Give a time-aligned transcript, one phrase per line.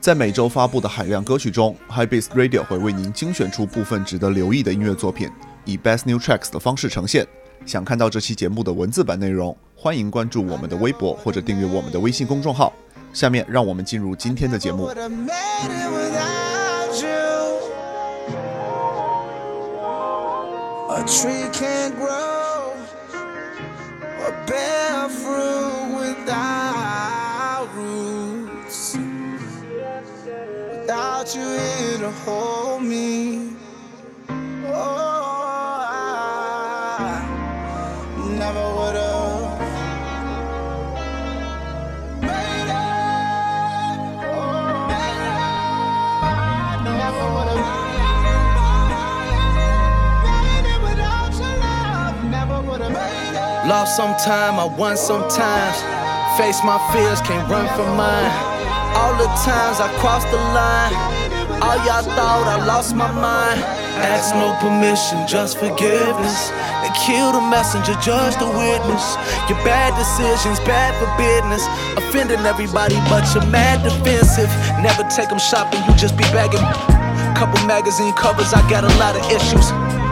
[0.00, 5.28] 在每周发布的海量歌曲中，High Beats Radio 会为您精选出部分值得留意的音乐作品，
[5.64, 7.26] 以 Best New Tracks 的方式呈现。
[7.64, 12.72] 想看到这期节目的文字版内容，欢迎关注我们的微博或者订阅我们的微信公众号。
[13.12, 14.86] 下面让我们进入今天的节目。
[20.88, 22.72] A tree can't grow
[24.22, 24.95] or bear
[31.26, 33.56] Without you here to hold me.
[34.66, 34.72] Oh,
[35.90, 37.12] I
[38.38, 39.58] never would have.
[42.22, 42.78] Made it.
[44.22, 45.50] Oh, made it.
[52.30, 53.66] Never would have.
[53.66, 55.82] Lost sometime, I won sometimes.
[56.38, 58.52] Face my fears, can't run from mine.
[58.96, 60.94] All the times I crossed the line,
[61.62, 63.60] all y'all thought I lost my mind.
[63.96, 66.50] Ask no permission, just forgiveness.
[66.84, 69.16] They kill the messenger, judge the witness.
[69.48, 71.64] Your bad decisions, bad for business.
[71.96, 74.50] Offending everybody, but you're mad defensive.
[74.84, 76.62] Never take them shopping, you just be begging.
[77.34, 80.05] Couple magazine covers, I got a lot of issues.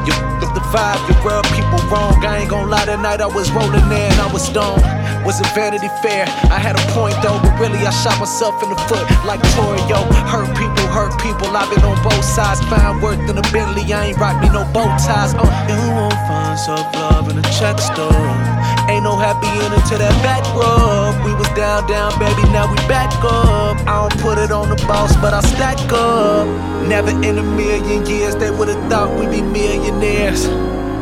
[0.44, 2.20] You f the vibe, you rub people wrong.
[2.20, 4.84] I ain't gon' lie, that night I was rolling there and I was stoned.
[5.24, 6.28] Was it Vanity Fair?
[6.52, 10.04] I had a point though, but really I shot myself in the foot like Torio.
[10.28, 11.48] Hurt people, hurt people.
[11.56, 12.60] I've been on both sides.
[12.68, 15.32] Find worth in a Bentley, I ain't rock me no bow ties.
[15.32, 18.53] Uh, you won't find self love in a check store.
[18.88, 21.16] Ain't no happy ending to that back rub.
[21.24, 23.80] We was down, down, baby, now we back up.
[23.88, 26.46] I don't put it on the boss, but I stack up.
[26.86, 30.44] Never in a million years they would've thought we'd be millionaires.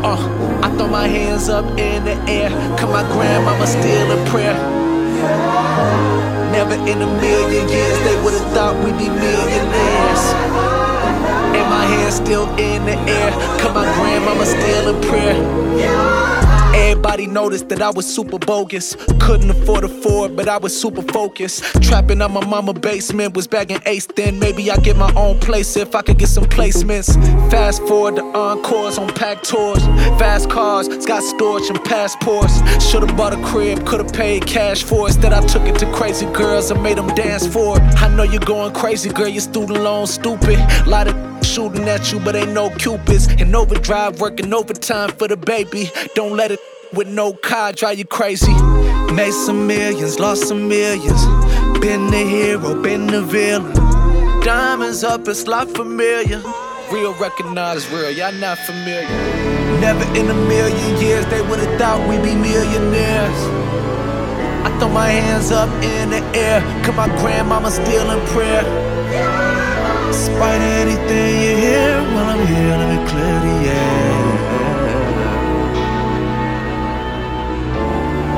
[0.07, 0.15] Uh,
[0.63, 4.55] I throw my hands up in the air, cause my grandmama still in prayer.
[6.55, 10.25] Never in a million years they would've thought we'd be millionaires.
[11.59, 16.52] And my hands still in the air, cause my grandmama still in prayer.
[16.75, 18.97] Everybody noticed that I was super bogus.
[19.21, 21.65] Couldn't afford a Ford, but I was super focused.
[21.83, 24.07] Trapping on my mama basement was back in Ace.
[24.07, 27.13] Then maybe I get my own place if I could get some placements.
[27.51, 29.85] Fast forward to encores on packed tours.
[30.19, 32.61] Fast cars, got storage and passports.
[32.91, 35.15] Should've bought a crib, could've paid cash for it.
[35.15, 37.83] Instead, I took it to crazy girls and made them dance for it.
[38.03, 39.29] I know you're going crazy, girl.
[39.29, 40.59] Your student loan stupid.
[40.87, 43.27] Lot of shooting at you, but ain't no cupids.
[43.27, 45.91] And overdrive, working overtime for the baby.
[46.15, 46.61] Don't let it
[46.93, 48.53] with no car drive you crazy.
[49.13, 51.25] Made some millions, lost some millions.
[51.81, 53.73] Been the hero, been the villain.
[54.43, 56.43] Diamonds up, it's like familiar.
[56.91, 59.09] Real recognize real, y'all not familiar.
[59.81, 63.62] Never in a million years they would've thought we'd be millionaires.
[64.83, 68.65] Throw my hands up in the air, cause my grandmama still in prayer.
[70.09, 74.11] Despite anything you hear, while I'm here, let me clear the air.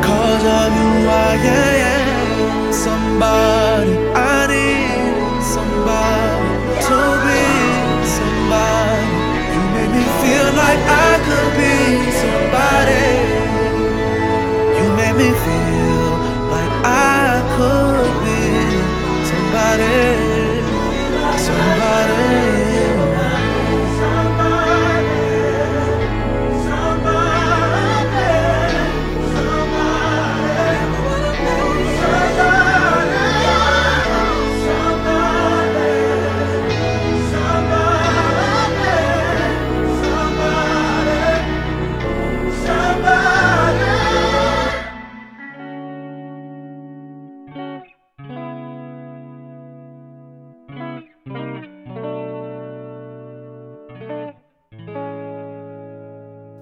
[0.04, 1.32] Cause of you, I
[1.96, 3.94] am somebody.
[4.12, 6.44] I need somebody
[6.88, 7.40] to be
[8.18, 9.08] somebody.
[9.48, 11.72] You make me feel like I could be
[12.20, 13.33] somebody.
[19.76, 20.13] Somebody.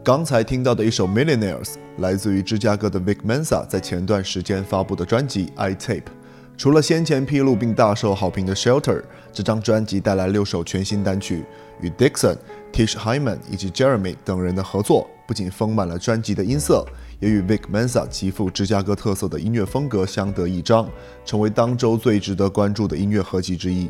[0.04, 1.64] 刚才听到的一首《Millionaires》
[1.98, 6.00] 来自于芝加哥的 Vic Mensa 在前段时间发布的专辑《I Tape》。
[6.56, 9.00] 除了先前披露并大受好评的《Shelter》，
[9.32, 11.44] 这张专辑带来六首全新单曲，
[11.80, 12.36] 与 Dixon、
[12.72, 16.84] Tish Hyman 以及 Jeremy 等人的合作，不仅丰满了专辑的音色，
[17.20, 20.90] 也与 Vic Mensa 极富芝加哥特色的音乐风格相得益彰，
[21.24, 23.88] 成为当周最值得关注的音乐合集之一。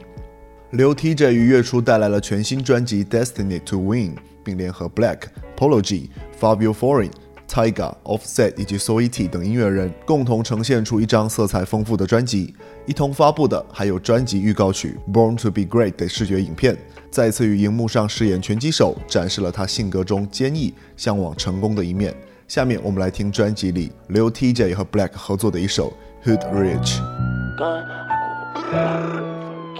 [0.72, 5.18] Lil TJ 于月初带来了全新专辑《Destiny to Win》，并联合 Black、
[5.54, 6.08] Polo G、
[6.40, 7.10] Fabio Foreign、
[7.46, 12.54] Tyga、Offset 以及 Soiti 等音乐人，共同呈现出一张色彩丰富的专辑。
[12.86, 16.74] 一同发布的还有专辑预告曲《Born to Be Great》的视觉影片。
[17.10, 22.14] 再次与荧幕上饰演拳击手，展示了他性格中坚毅、向往成功的一面。
[22.48, 25.92] 下面我们来听专辑里 Lil TJ 和 Black 合作的一首
[26.26, 26.98] 《Hood Rich》。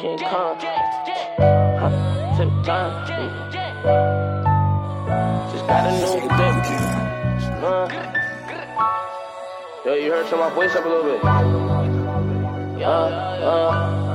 [0.03, 0.59] King Kong.
[0.59, 1.89] Huh,
[2.37, 3.07] to the gun.
[5.53, 6.59] Just got a new dick.
[7.63, 7.87] Uh.
[9.85, 11.23] Yo, you heard some of my voice up a little bit.
[12.81, 14.12] Yeah, uh.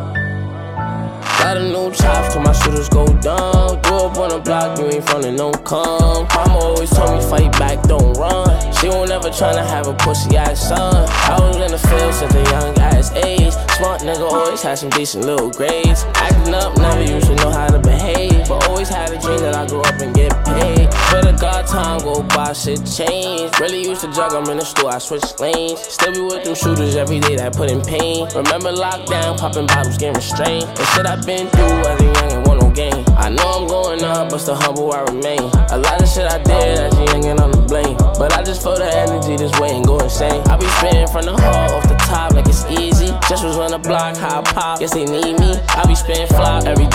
[1.48, 3.82] Got a new chops till my shooters go down.
[3.84, 6.28] Grew up on the block, you ain't from the no come.
[6.36, 8.52] Mama always told me fight back, don't run.
[8.74, 11.08] She won't ever tryna have a pussy ass son.
[11.08, 13.54] I was in the field since a young ass age.
[13.78, 16.04] Smart nigga always had some decent little grades.
[16.16, 18.50] Acting up, never used to know how to behave.
[18.50, 20.90] But always had a dream that I grow up and get paid.
[21.12, 23.58] But the God time go by, shit change.
[23.62, 25.80] Really used to jug, I'm in the store, I switch lanes.
[25.80, 28.28] Still be with them shooters every day that put in pain.
[28.36, 30.66] Remember lockdown, popping bottles, getting restrained.
[30.66, 33.06] And shit I been been through as a young and want no game.
[33.16, 35.46] I know I'm going up, but still humble I remain.
[35.70, 37.96] A lot of shit I did as a young and I'm to blame.
[38.18, 40.42] But I just feel the energy this way and go insane.
[40.50, 43.14] I be spitting from the heart off the top like it's easy.
[43.30, 45.54] Just was on the block, I pop, guess they need me.
[45.70, 46.87] I be spitting flop every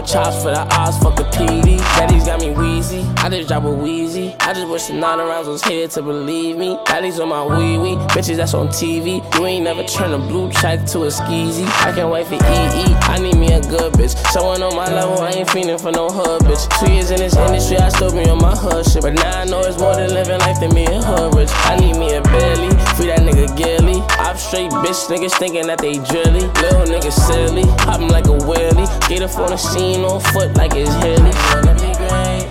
[0.00, 1.78] with chops for the odds, fuck the PD.
[1.96, 4.34] Daddy's got me wheezy, I just drop a wheezy.
[4.40, 6.78] I just wish the nine rounds was here to believe me.
[6.86, 9.20] Daddy's on my wee wee, bitches that's on TV.
[9.34, 11.66] You ain't never turn a blue check to a skeezy.
[11.84, 14.16] I can't wait for EE, I need me a good bitch.
[14.32, 16.64] Someone on my level, I ain't feeling for no hood bitch.
[16.80, 19.02] Two years in this industry, I still be on my hood shit.
[19.02, 21.50] But now I know it's more than living life than me and hood rich.
[21.52, 24.00] I need me a belly, free that nigga Gilly.
[24.18, 26.46] I'm straight bitch niggas thinking that they drilly.
[26.62, 28.88] Little niggas silly, hopping like a wheelie.
[29.08, 31.32] Get up on the scene on foot like it's hilly.
[31.50, 32.46] Wanna be great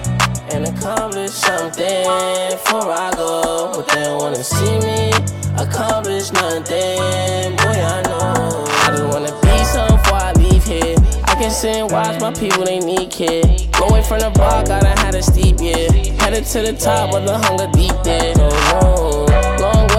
[0.54, 2.04] and accomplish something
[2.52, 3.72] before I go.
[3.76, 5.12] But they don't wanna see me
[5.58, 7.56] accomplish nothing.
[7.56, 8.66] Boy, I know.
[8.68, 10.96] I just wanna be something before I leave here.
[11.26, 13.72] I can sit and watch my people, they need kid.
[13.74, 15.88] Going from the I done had a steep, yeah.
[16.22, 18.36] Headed to the top, but the hunger deep there.
[18.36, 19.19] No, no.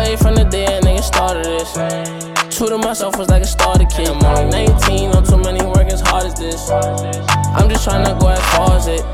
[0.00, 2.56] Long way from the day a nigga started this.
[2.56, 4.08] True to myself was like a starter kid.
[4.08, 6.70] I'm only 19, on too many work as hard as this.
[6.70, 9.04] I'm just trying to go as far as it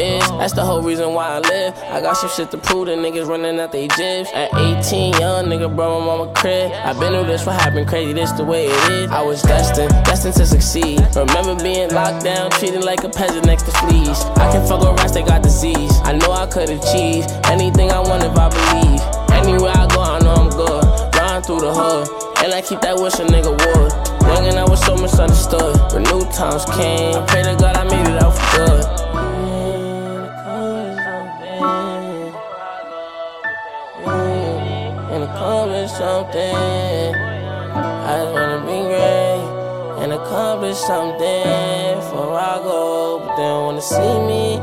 [0.00, 0.28] is.
[0.38, 1.74] That's the whole reason why I live.
[1.90, 2.86] I got some shit to prove.
[2.86, 4.30] The niggas running out they jibs.
[4.34, 6.70] At 18, young nigga, bro, my mama crib.
[6.72, 9.10] i been through this, what happened crazy, this the way it is.
[9.10, 11.00] I was destined, destined to succeed.
[11.16, 14.22] Remember being locked down, treated like a peasant next to fleas.
[14.36, 15.92] I can fuck with rats, they got disease.
[16.04, 19.26] I know I could achieve anything I want if I believe.
[19.36, 20.25] Anywhere I go, I know I'm
[20.56, 20.84] good.
[21.14, 22.08] Run through the hood,
[22.44, 24.06] and I keep that wish a nigga would.
[24.26, 27.14] Young I was so misunderstood, but new times came.
[27.14, 28.84] I pray to God I made it out for good.
[35.12, 37.14] And accomplish something.
[37.74, 43.20] I just wanna be great and accomplish something before I go.
[43.20, 44.56] But they don't wanna see me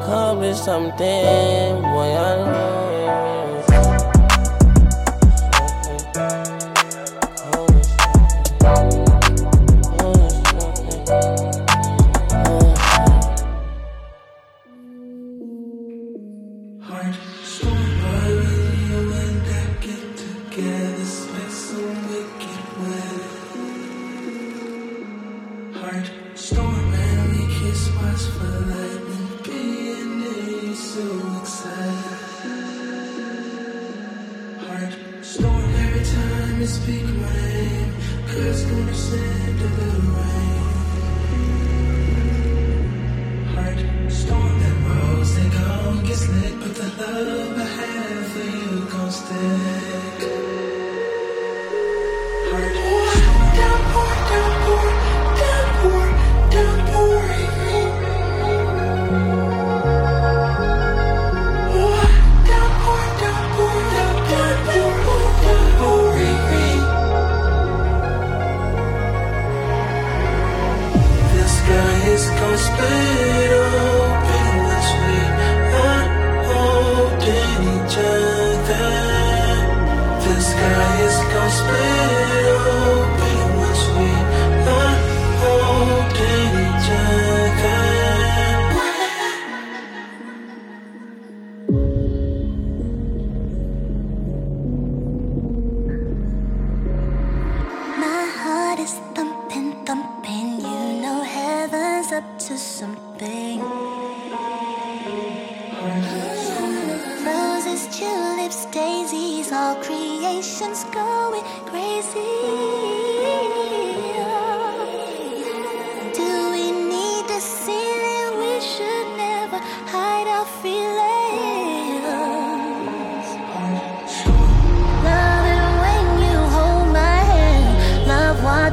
[0.00, 1.82] accomplish something.
[1.82, 3.51] Boy, I know.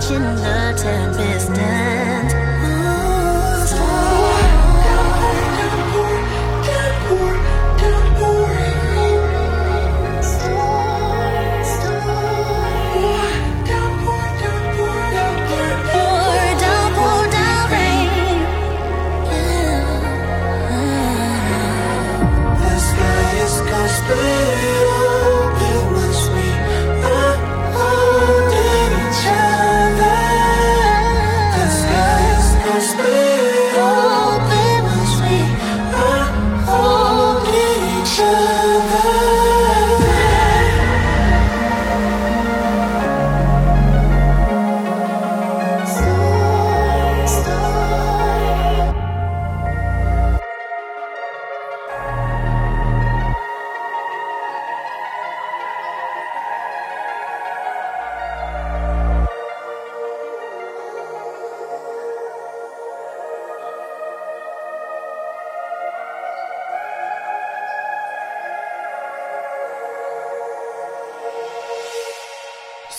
[0.09, 1.38] Love it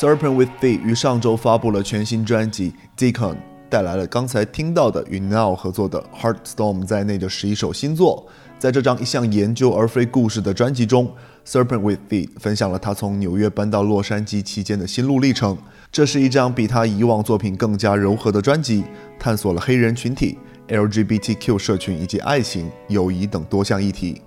[0.00, 2.72] Serpent with Thee 于上周发布了全新专辑
[3.12, 3.34] 《Deacon》，
[3.68, 8.26] 带来了刚才听到的与 Now 合作的 Heartstorm 在内的十一首新作。
[8.58, 11.12] 在这张一项研究而非故事的专辑中
[11.46, 15.58] ，Serpent with Thee 分享了他从纽约搬到洛杉矶期间的心路历程。
[15.92, 18.84] 这是一张比他以往作品更加柔和的专辑，
[19.18, 20.38] 探索了黑人群体、
[20.68, 24.22] LGBTQ 社群以及爱情、友谊等多项议题。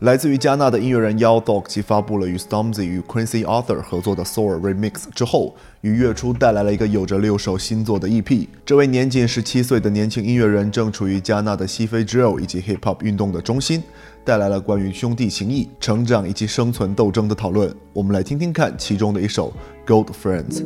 [0.00, 8.46] 来自于加纳的音乐人 Yao Dog 其发布了与 Stormzy 与 Quincy Arthur 合作的 Soul Remix 之后，于月初带来了一个有着六首新作的 EP。
[8.64, 13.82] 这位年仅十七岁的年轻音乐人正处于加纳的西非 Drill 以及 Hip Hop 运动的中心，
[14.24, 17.74] 带来了关于兄弟情谊、成长以及生存斗争的讨论。
[17.92, 19.52] 我们来听听看其中的一首
[19.84, 20.62] Gold Friends。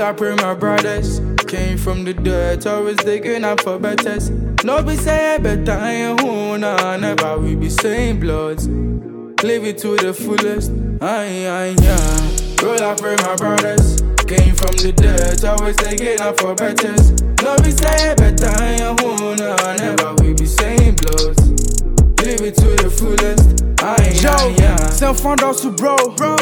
[0.00, 1.20] Roll up with my brothers.
[1.46, 4.30] Came from the dirt, always digging up for betters.
[4.64, 8.66] No be say better, I ain't who nah, never we be same bloods.
[8.66, 10.70] Live it to the fullest,
[11.02, 12.66] aye, aye, yeah.
[12.66, 14.00] Roll up with my brothers.
[14.24, 17.20] Came from the dirt, always digging up for betters.
[17.42, 21.82] No be say better, I ain't who nah, never we be same bloods.
[22.30, 23.58] Live it to the fullest.
[23.82, 24.76] Aye, Yo, aye, yeah.
[24.90, 25.96] send found out to bro.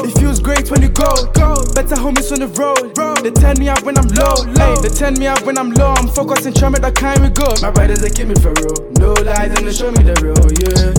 [0.04, 1.08] It feels great when you go.
[1.32, 1.56] go.
[1.72, 2.92] Better homies on the road.
[2.92, 3.14] Bro.
[3.24, 4.36] They turn me up when I'm low.
[4.60, 5.94] Ay, they turn me up when I'm low.
[5.96, 7.48] I'm focusing, trying to that kind we go.
[7.62, 8.92] My brothers they keep me for real.
[9.00, 10.92] No lies and they show me the real, yeah.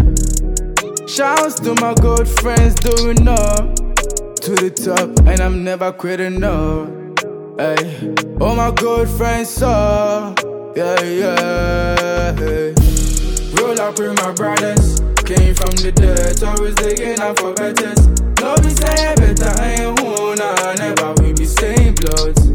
[1.06, 3.76] Shouts to my good friends doing up
[4.42, 7.14] to the top, and I'm never quitting no.
[7.60, 10.34] Hey, all my good friends saw,
[10.76, 12.34] yeah, yeah.
[12.34, 12.79] Hey.
[13.70, 14.98] Roll up with my brothers.
[15.30, 18.02] Came from the dirt, always digging up for betters.
[18.42, 22.50] No be say better, I ain't who nah, never we be same bloods.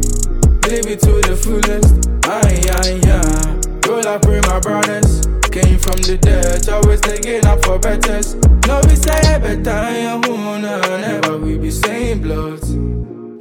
[0.67, 3.87] Live it to the fullest, aye, aye, yeah.
[3.87, 5.23] Roll up with my brothers.
[5.55, 8.35] Came from the dirt, always digging up for betters.
[8.67, 12.75] No be say better, I ain't who nah, never we be same bloods.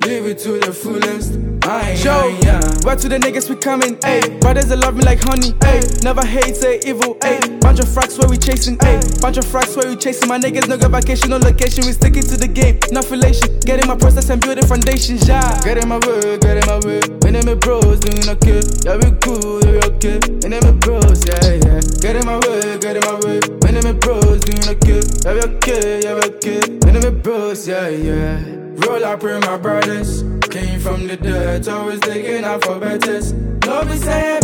[0.05, 1.33] Live it to the fullest,
[2.05, 2.61] Yo, aye, yeah.
[2.85, 4.39] where to the niggas we coming, ayy.
[4.41, 6.05] Brothers that love me like honey, ayy.
[6.05, 7.61] Never hate, say evil, ayy.
[7.61, 9.01] Bunch of fracks where we chasing, ayy.
[9.23, 10.29] Bunch of fracks where we chasing.
[10.29, 11.87] My niggas no go vacation, no location.
[11.87, 13.61] We sticking to the game, no affiliation.
[13.61, 15.41] Getting my process and build building foundations, yeah.
[15.65, 17.01] Get in my way, get in my way.
[17.25, 18.61] My name is bros, doing okay.
[18.85, 20.21] Yeah, we cool, yeah, we okay.
[20.45, 21.81] My name is bros, yeah, yeah.
[22.05, 23.41] Get in my way, get in my way.
[23.65, 25.01] My name is bros, doing okay.
[25.25, 26.61] Yeah, we okay, yeah, we okay.
[26.85, 28.61] My name is bros, yeah, yeah.
[28.75, 29.84] Roll up with my brothers.
[31.55, 32.01] Dirt, always
[32.65, 33.33] for betters.
[33.33, 34.44] No be say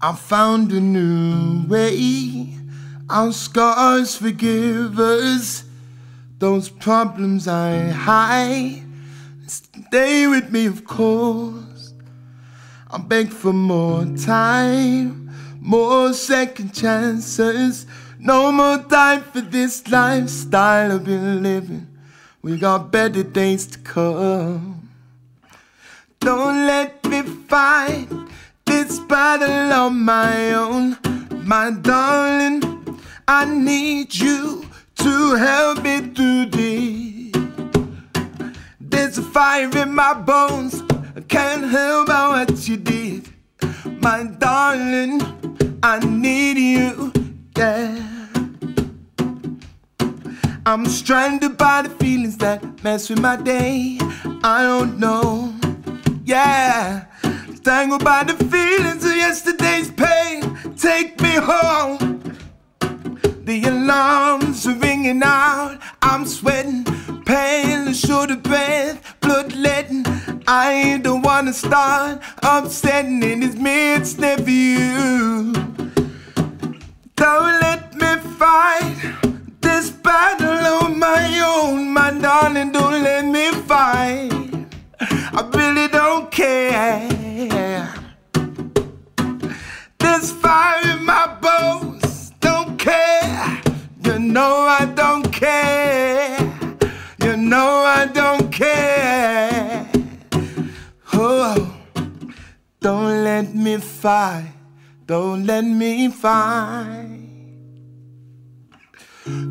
[0.00, 2.54] I found a new way.
[3.10, 5.64] Our scars forgive us.
[6.38, 8.84] Those problems I hide
[9.48, 11.94] stay with me, of course.
[12.88, 17.84] I beg for more time, more second chances.
[18.20, 21.88] No more time for this lifestyle I've been living.
[22.40, 24.88] We got better days to come.
[26.20, 28.08] Don't let me fight
[28.68, 30.98] this battle on my own,
[31.44, 32.62] my darling.
[33.26, 34.64] I need you
[34.96, 37.32] to help me through this.
[38.80, 40.82] There's a fire in my bones.
[41.16, 43.28] I can't help out what you did,
[44.02, 45.20] my darling.
[45.82, 47.12] I need you,
[47.56, 48.26] yeah.
[50.66, 53.98] I'm stranded by the feelings that mess with my day.
[54.42, 55.54] I don't know,
[56.24, 57.06] yeah.
[57.68, 60.56] Tangled by the feelings of yesterday's pain.
[60.78, 62.22] Take me home.
[63.44, 65.78] The alarms are ringing out.
[66.00, 66.84] I'm sweating,
[67.26, 70.06] pain, short of breath, bloodletting.
[70.46, 75.52] I don't wanna start upsetting in this midst of you.
[77.16, 78.96] Don't let me fight
[79.60, 82.72] this battle on my own, my darling.
[82.72, 84.32] Don't let me fight.
[85.00, 87.27] I really don't care.
[89.98, 92.30] There's fire in my bones.
[92.40, 93.62] Don't care.
[94.02, 96.36] You know I don't care.
[97.22, 99.88] You know I don't care.
[101.12, 101.76] Oh,
[102.80, 104.52] don't let me fight.
[105.06, 107.20] Don't let me fight.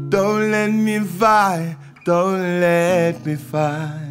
[0.09, 1.77] Don't let me fight.
[2.03, 4.06] Don't let me fight.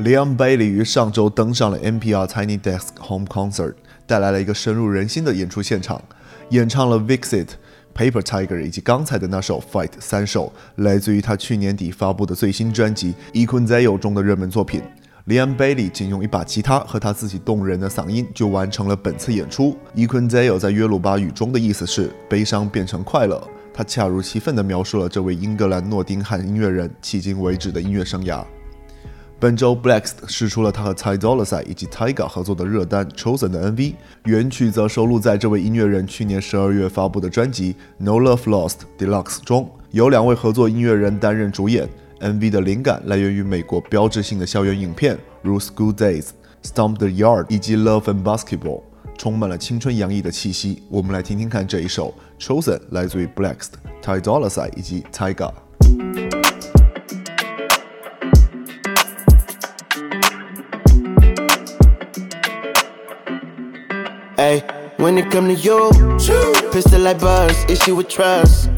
[0.00, 3.74] Leon Bailey 于上周登上了 NPR Tiny Desk Home Concert，
[4.08, 6.02] 带来了一个深入人心的演出现场，
[6.50, 7.44] 演唱了《Vixit》、
[7.94, 14.82] 《Paper Tiger》以及刚才的那首《Fight》三首，来自于他去年底发布的最新专辑《e q u i n z e o 中的热门作品。
[15.28, 19.78] Leon Bailey 仅用一把吉他和他自己动人的嗓音就完成了本次演出。
[19.94, 23.40] e q u i n z e o 在约鲁巴语中的意思是“悲伤变成快乐”，
[23.72, 28.44] 他恰如其分地描述了这位英格兰诺丁汉音乐人迄今为止的音乐生涯。
[29.40, 33.94] 本周 Blacks 试出了他和 Ty Dolla Sign 以及 Tyga 合作的热单 Chosen 的 MV，
[34.24, 41.88] 原曲则收录在这位音乐人去年十二月发布的专辑 No Love Lost Deluxe 中，由两位合作音乐人担任主演。
[42.20, 46.28] MV 的灵感来源于美国标志性的校园影片，如 School Days、
[46.62, 48.82] Stomp the Yard 以及 Love and Basketball，
[49.18, 50.82] 充满了青春洋溢的气息。
[50.88, 53.66] 我们来听听看这一首 Chosen，来自于 Blacks、
[54.02, 55.52] Ty Dolla Sign 以及 Tyga。
[64.44, 64.60] Hey,
[64.98, 65.88] when it come to you,
[66.70, 68.68] pistol like buzz, issue with trust.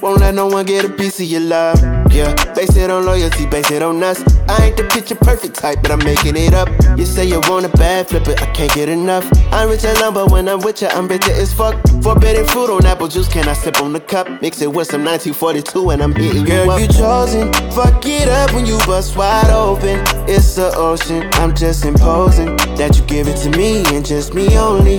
[0.00, 1.91] Won't let no one get a piece of your love.
[2.12, 4.22] Yeah, base it on loyalty, base it on us.
[4.48, 6.68] I ain't the picture perfect type, but I'm making it up.
[6.98, 9.26] You say you want a bad flip it, I can't get enough.
[9.50, 11.74] I'm rich and lumber when I'm with you, I'm bitter as fuck.
[12.02, 14.28] Forbidden fruit on apple juice, can I sip on the cup?
[14.42, 16.80] Mix it with some 1942 and I'm hitting Girl, you up.
[16.80, 17.52] you chosen.
[17.72, 20.00] Fuck it up when you bust wide open.
[20.28, 24.58] It's the ocean, I'm just imposing that you give it to me and just me
[24.58, 24.98] only.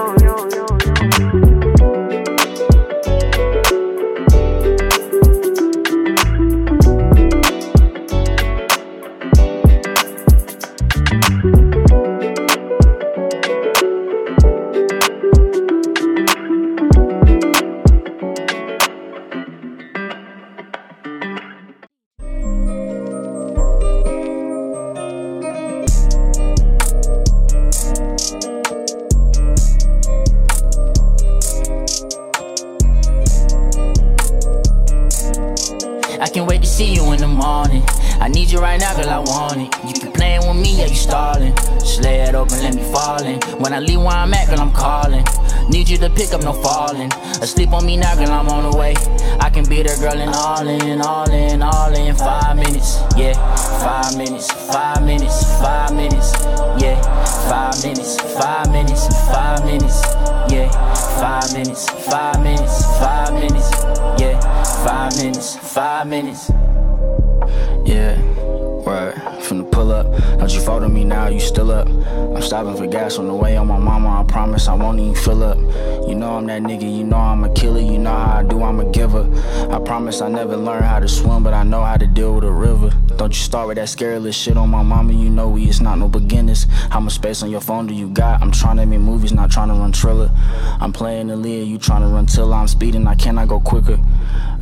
[39.87, 41.55] You keep playing with me, yeah, you stalling.
[41.79, 43.39] Just lay it open, let me fall in.
[43.59, 45.25] When I leave where I'm at, girl, I'm calling.
[45.69, 47.11] Need you to pick up, no falling.
[47.41, 48.93] Asleep on me now, girl, I'm on the way.
[49.39, 52.15] I can be there, girl, and all in, all in, all in.
[52.15, 53.33] Five minutes, yeah.
[53.79, 56.33] Five minutes, five minutes, five minutes,
[56.81, 57.01] yeah.
[57.49, 60.01] Five minutes, five minutes, five minutes,
[60.51, 60.69] yeah.
[61.19, 63.71] Five minutes, five minutes, five minutes,
[64.21, 64.39] yeah.
[64.85, 66.51] Five minutes, five minutes.
[67.85, 68.15] Yeah,
[68.85, 69.43] right.
[69.43, 70.05] From the pull up.
[70.39, 71.87] Don't you follow me now, you still up.
[71.87, 75.15] I'm stopping for gas on the way on my mama, I promise I won't even
[75.15, 75.57] fill up.
[76.07, 78.63] You know I'm that nigga, you know I'm a killer, you know how I do,
[78.63, 79.27] I'm a giver.
[79.71, 82.43] I promise I never learned how to swim, but I know how to deal with
[82.43, 82.89] a river.
[83.17, 85.97] Don't you start with that scary shit on my mama, you know we is not
[85.97, 86.65] no beginners.
[86.89, 88.41] How much space on your phone do you got?
[88.41, 90.29] I'm trying to make movies, not trying to run Triller.
[90.79, 93.97] I'm playing the lead, you trying to run till I'm speeding, I cannot go quicker.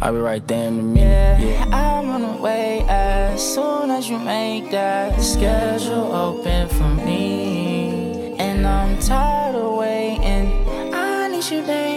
[0.02, 1.42] I'll be right there in a minute.
[1.42, 8.36] Yeah, I'm on the way as soon as make that schedule open for me.
[8.38, 10.48] And I'm tired of waiting.
[10.94, 11.89] I need you naked,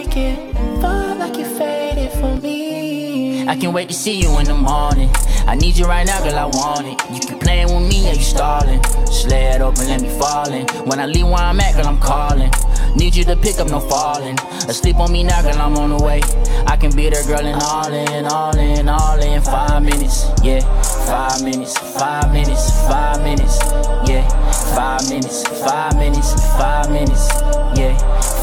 [3.53, 5.11] I can't wait to see you in the morning.
[5.45, 6.99] I need you right now, girl, I want it.
[7.13, 8.79] You keep playing with me, yeah, you stalling.
[8.83, 10.65] It open, let me fall in.
[10.87, 12.49] When I leave where I'm at, girl, I'm calling.
[12.95, 14.39] Need you to pick up, no falling.
[14.67, 16.21] Asleep on me now, girl, I'm on the way.
[16.65, 19.39] I can be there, girl, and all in, all in, all in.
[19.43, 20.61] Five minutes, yeah.
[21.05, 23.59] Five minutes, five minutes, five minutes,
[24.09, 24.27] yeah.
[24.73, 27.29] Five minutes, five minutes, five minutes,
[27.77, 27.95] yeah.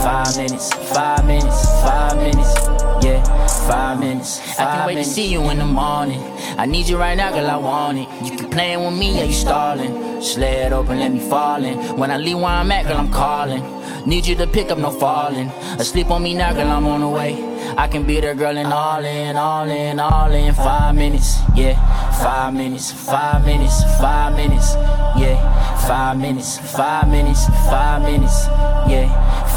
[0.05, 3.23] Five minutes, five minutes, five minutes, yeah.
[3.69, 4.39] Five minutes.
[4.57, 6.21] Five I can't wait to see you in the morning.
[6.59, 8.09] I need you right now, girl, I want it.
[8.25, 10.11] You keep playing with me, yeah, you stalling.
[10.21, 11.79] It open, let me fall in.
[11.97, 13.63] When I leave where I'm at, girl, I'm calling.
[14.07, 15.49] Need you to pick up, no falling.
[15.79, 17.51] Asleep on me now, girl, I'm on the way.
[17.77, 20.53] I can be there, girl, and all in, all in, all in.
[20.55, 21.75] Five minutes, yeah.
[22.23, 24.75] Five minutes, five minutes, five minutes,
[25.17, 25.87] yeah.
[25.87, 28.47] Five minutes, five minutes, five minutes,
[28.91, 29.09] yeah.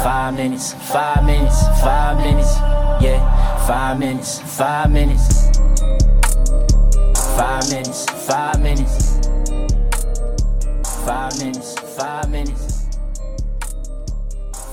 [0.02, 2.54] Five minutes, five minutes, five minutes,
[3.00, 3.20] yeah.
[3.66, 5.50] Five minutes, five minutes.
[7.36, 9.14] Five minutes, five minutes.
[11.04, 12.84] Five minutes, five minutes.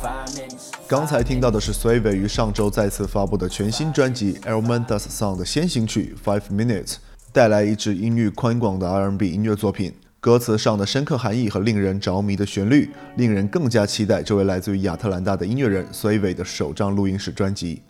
[0.02, 0.72] Five minutes.
[0.88, 6.86] 刚才听到的是 Sway 于上周再次发布的全新专辑《Elman Does Song》的先行曲《Five Minutes》，
[7.32, 9.94] 带来一支音域宽广的 R&B 音乐作品。
[10.20, 17.82] 歌词上的深刻含义和令人着迷的旋律，令人更加期待这位来自于亚特兰大的音乐人 Sway 的首张录音室专辑。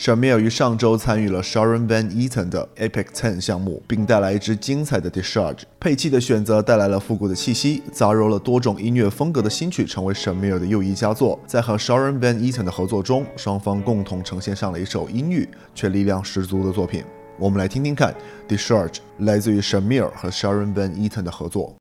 [0.00, 5.62] Shamir 于上周参与了 Sharon Van Eaton 的 Epic Ten 项目，并带来一支精彩的 Discharge。
[5.80, 11.36] 配器的选择带来了复古的气息，杂糅了多种音乐风格的新曲成为 Shamir 的又一佳作。
[11.48, 17.02] 在和 Sharon Van Eaton 的合作中，双方共同呈现上了一首阴郁却力量十足的作品。
[17.36, 18.14] 我们来听听看
[18.48, 21.74] Discharge 来自于 Shamir 和 Sharon Van Eaton 的合作。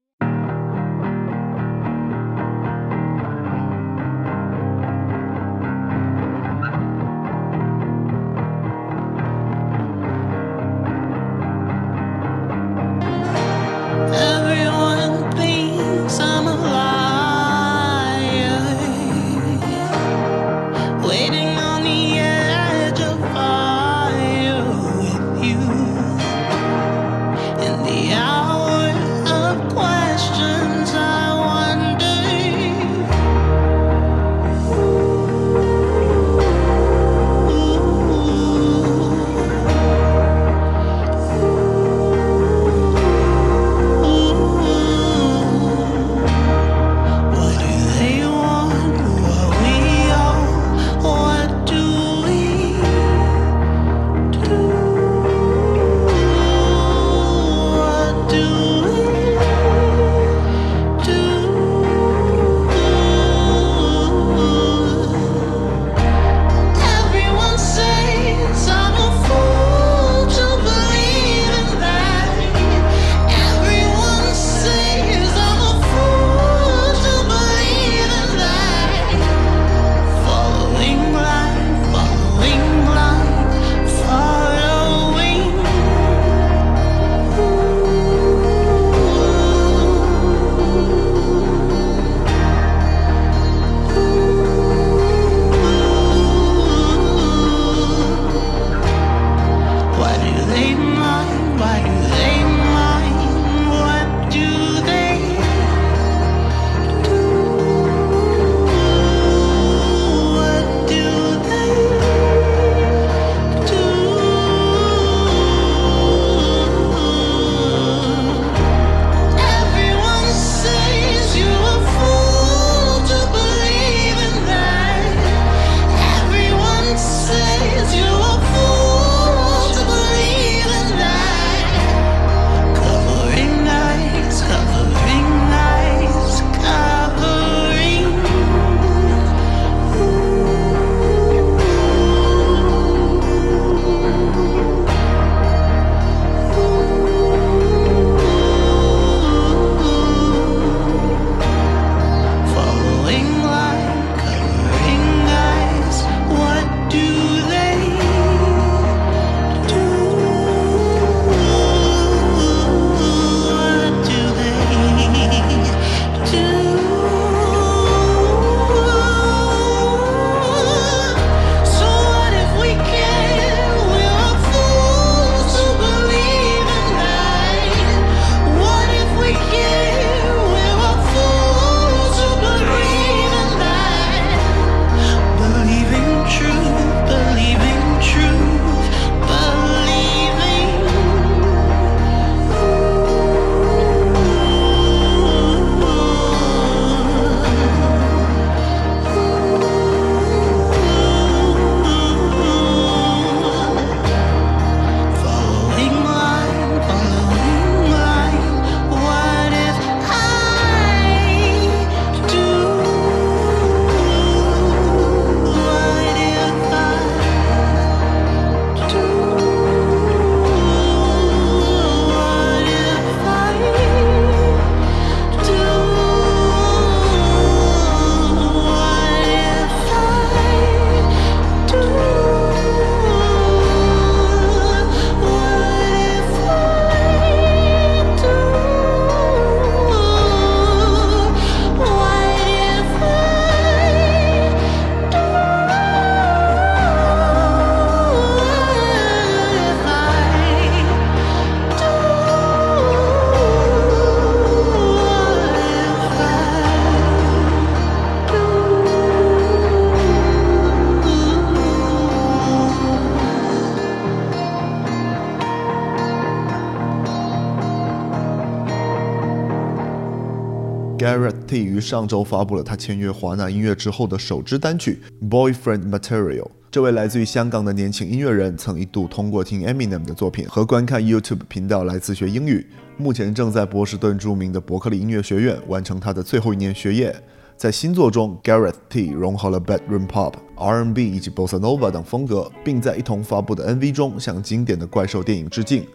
[271.78, 276.44] 于上周发布了他签约华纳音乐之后的首支单曲《Boyfriend Material》。
[276.70, 282.68] 这位来自于香港的年轻音乐人曾一度通过听 Eminem 的作品和观看 YouTube 频道来自学英语。
[282.98, 287.16] 目前正在波士顿著名的伯克利音乐学院完成他的最后一年学业。
[287.56, 295.88] 在新作中，Garrett T 融合了 bedroom pop、R&B 以及 bossa nova 等风格，并在一同发布的 MV 中向经典的怪兽电影致敬。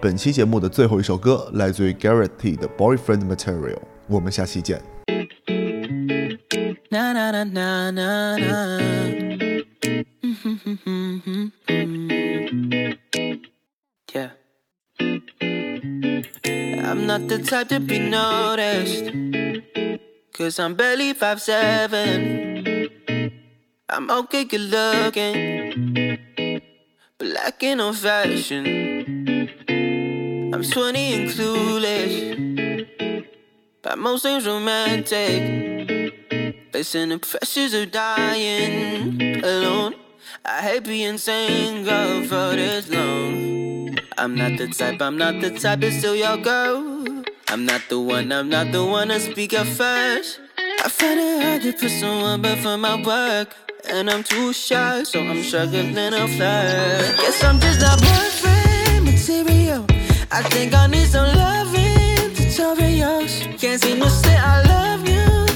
[0.00, 3.80] 本期节目的最后一首歌来自于 Garrett T 的 Boyfriend Material。
[4.06, 5.09] 我们下期见。
[6.90, 8.58] Na na na na na na.
[10.26, 12.90] Mm-hmm, mm-hmm, mm-hmm,
[14.12, 14.30] yeah.
[16.82, 19.06] I'm not the type to be noticed.
[20.34, 22.90] Cause I'm barely five seven.
[23.88, 26.18] I'm okay good looking.
[27.18, 28.66] Black and old fashioned.
[30.52, 32.12] I'm 20 and clueless.
[33.80, 35.89] But most things romantic.
[36.72, 39.96] Facing the pressures of dying alone.
[40.44, 43.98] I hate being single for this long.
[44.16, 47.24] I'm not the type, I'm not the type to steal your girl.
[47.48, 50.38] I'm not the one, I'm not the one to speak up first.
[50.58, 53.56] I find it hard to put someone before my work.
[53.88, 57.16] And I'm too shy, so I'm struggling to flirt.
[57.16, 59.86] Guess I'm just not boyfriend material.
[60.30, 63.58] I think I need some loving tutorials.
[63.58, 65.49] Can't seem to say I love you.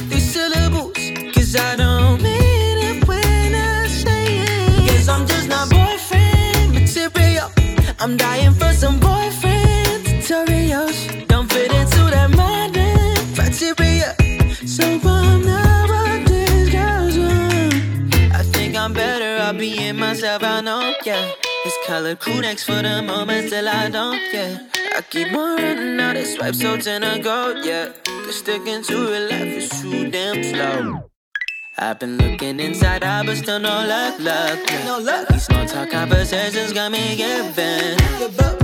[1.54, 4.86] Cause I don't mean it when I say it.
[4.88, 7.48] Guess I'm just not boyfriend material.
[8.00, 11.28] I'm dying for some boyfriend tutorials.
[11.28, 14.16] Don't fit into that modern criteria.
[14.66, 18.34] So I'm not what these girls want.
[18.34, 21.30] I think I'm better off being myself, I know, yeah.
[21.66, 24.58] It's color crew next for the moment till I don't, yeah.
[24.96, 27.92] I keep on running out of swipes, so tend to go, yeah.
[28.24, 31.13] Cause sticking to real life is too damn slow.
[31.76, 34.58] I've been looking inside out, but still no luck, luck.
[34.84, 35.26] No luck.
[35.28, 37.98] These small talk conversations got me giving.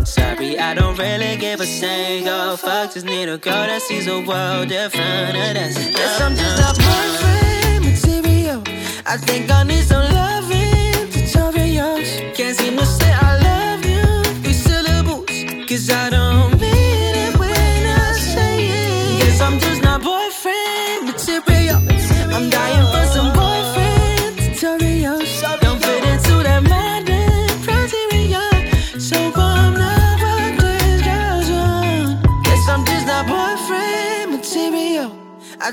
[0.05, 2.95] Sorry, I don't really give a single fuck.
[2.95, 5.37] Just need a girl that sees the world different.
[5.37, 8.63] And that's Guess I'm just a boyfriend material.
[9.07, 9.60] I think I